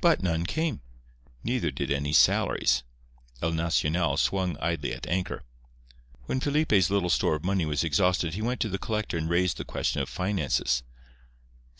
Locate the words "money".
7.44-7.64